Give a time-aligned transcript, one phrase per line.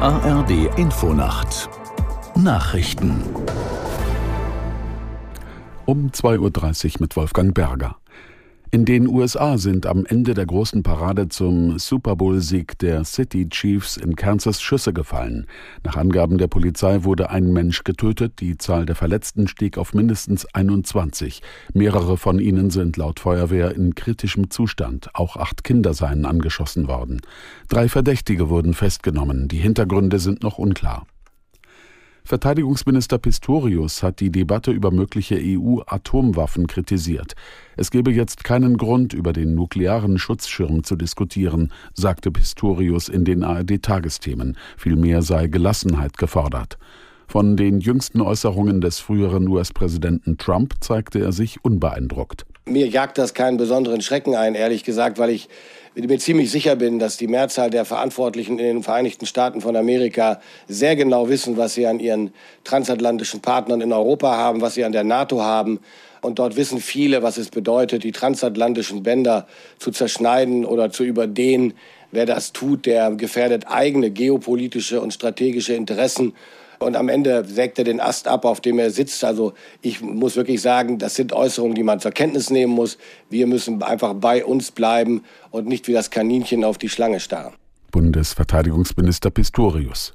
[0.00, 1.68] ARD Infonacht
[2.36, 3.20] Nachrichten
[5.86, 7.96] um 2.30 Uhr mit Wolfgang Berger.
[8.70, 13.96] In den USA sind am Ende der großen Parade zum Super Bowl-Sieg der City Chiefs
[13.96, 15.46] in Kansas Schüsse gefallen.
[15.84, 20.44] Nach Angaben der Polizei wurde ein Mensch getötet, die Zahl der Verletzten stieg auf mindestens
[20.44, 21.40] 21.
[21.72, 25.14] Mehrere von ihnen sind laut Feuerwehr in kritischem Zustand.
[25.14, 27.22] Auch acht Kinder seien angeschossen worden.
[27.70, 29.48] Drei Verdächtige wurden festgenommen.
[29.48, 31.06] Die Hintergründe sind noch unklar.
[32.28, 37.32] Verteidigungsminister Pistorius hat die Debatte über mögliche EU-Atomwaffen kritisiert.
[37.78, 43.44] Es gebe jetzt keinen Grund, über den nuklearen Schutzschirm zu diskutieren, sagte Pistorius in den
[43.44, 44.58] ARD-Tagesthemen.
[44.76, 46.76] Vielmehr sei Gelassenheit gefordert.
[47.28, 52.44] Von den jüngsten Äußerungen des früheren US-Präsidenten Trump zeigte er sich unbeeindruckt.
[52.68, 55.48] Mir jagt das keinen besonderen Schrecken ein, ehrlich gesagt, weil ich
[55.94, 60.40] mir ziemlich sicher bin, dass die Mehrzahl der Verantwortlichen in den Vereinigten Staaten von Amerika
[60.68, 62.32] sehr genau wissen, was sie an ihren
[62.64, 65.80] transatlantischen Partnern in Europa haben, was sie an der NATO haben.
[66.20, 69.46] Und dort wissen viele, was es bedeutet, die transatlantischen Bänder
[69.78, 71.74] zu zerschneiden oder zu überdehnen.
[72.10, 76.34] Wer das tut, der gefährdet eigene geopolitische und strategische Interessen
[76.78, 79.24] und am Ende sägt er den Ast ab, auf dem er sitzt.
[79.24, 82.98] Also ich muss wirklich sagen, das sind Äußerungen, die man zur Kenntnis nehmen muss.
[83.30, 87.54] Wir müssen einfach bei uns bleiben und nicht wie das Kaninchen auf die Schlange starren.
[87.90, 90.14] Bundesverteidigungsminister Pistorius.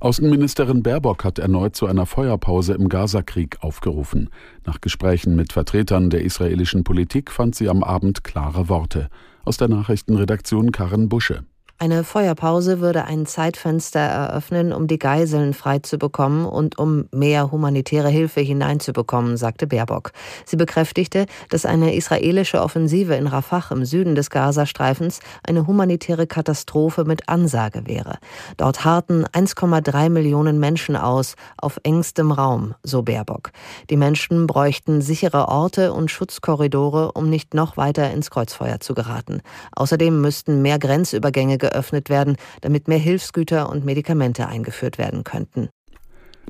[0.00, 4.28] Außenministerin Baerbock hat erneut zu einer Feuerpause im Gazakrieg aufgerufen.
[4.66, 9.08] Nach Gesprächen mit Vertretern der israelischen Politik fand sie am Abend klare Worte.
[9.44, 11.44] Aus der Nachrichtenredaktion Karen Busche.
[11.78, 18.40] Eine Feuerpause würde ein Zeitfenster eröffnen, um die Geiseln freizubekommen und um mehr humanitäre Hilfe
[18.40, 20.12] hineinzubekommen, sagte Baerbock.
[20.46, 27.04] Sie bekräftigte, dass eine israelische Offensive in Rafah im Süden des Gazastreifens eine humanitäre Katastrophe
[27.04, 28.16] mit Ansage wäre.
[28.56, 33.50] Dort harten 1,3 Millionen Menschen aus, auf engstem Raum, so Baerbock.
[33.90, 39.42] Die Menschen bräuchten sichere Orte und Schutzkorridore, um nicht noch weiter ins Kreuzfeuer zu geraten.
[39.72, 45.68] Außerdem müssten mehr Grenzübergänge geöffnet werden, damit mehr Hilfsgüter und Medikamente eingeführt werden könnten.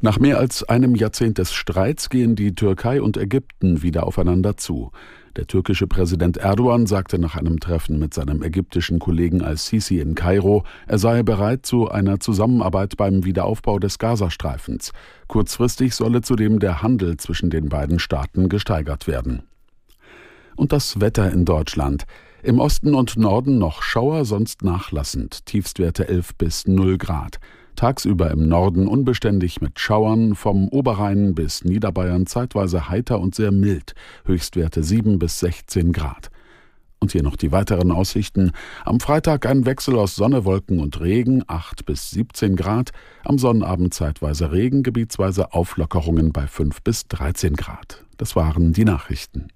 [0.02, 4.90] Nach mehr als einem Jahrzehnt des Streits gehen die Türkei und Ägypten wieder aufeinander zu.
[5.36, 10.64] Der türkische Präsident Erdogan sagte nach einem Treffen mit seinem ägyptischen Kollegen al-Sisi in Kairo,
[10.86, 14.92] er sei bereit zu einer Zusammenarbeit beim Wiederaufbau des Gazastreifens.
[15.28, 19.42] Kurzfristig solle zudem der Handel zwischen den beiden Staaten gesteigert werden.
[20.56, 22.04] Und das Wetter in Deutschland.
[22.42, 27.38] Im Osten und Norden noch Schauer, sonst nachlassend, Tiefstwerte 11 bis 0 Grad.
[27.76, 33.94] Tagsüber im Norden unbeständig mit Schauern, vom Oberrhein bis Niederbayern zeitweise heiter und sehr mild,
[34.24, 36.30] Höchstwerte 7 bis 16 Grad.
[36.98, 38.52] Und hier noch die weiteren Aussichten.
[38.84, 42.90] Am Freitag ein Wechsel aus Sonne, Wolken und Regen, 8 bis 17 Grad.
[43.24, 48.04] Am Sonnabend zeitweise Regen, gebietsweise Auflockerungen bei 5 bis 13 Grad.
[48.16, 49.48] Das waren die Nachrichten.